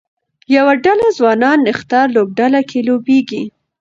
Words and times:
یوه 0.55 0.73
ډله 0.83 1.07
ځوانان 1.17 1.57
نښتر 1.67 2.05
لوبډله 2.15 2.61
کې 2.69 2.79
لوبیږي 2.87 3.43